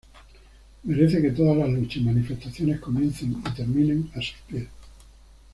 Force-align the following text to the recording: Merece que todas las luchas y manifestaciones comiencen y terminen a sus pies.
Merece 0.83 1.21
que 1.21 1.29
todas 1.29 1.55
las 1.57 1.69
luchas 1.69 1.97
y 1.97 2.05
manifestaciones 2.05 2.79
comiencen 2.79 3.33
y 3.37 3.51
terminen 3.53 4.09
a 4.15 4.19
sus 4.19 4.33
pies. 4.47 4.67